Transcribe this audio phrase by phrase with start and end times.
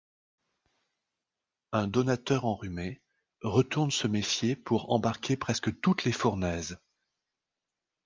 [1.71, 3.03] Un donateur enrhumé
[3.43, 6.79] retourne se méfier pour embarquer presque toutes les fournaises.